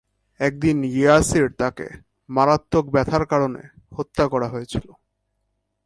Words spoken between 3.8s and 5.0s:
হত্যা করা হয়েছিল।